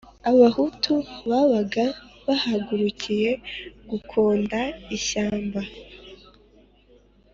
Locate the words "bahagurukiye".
2.25-3.31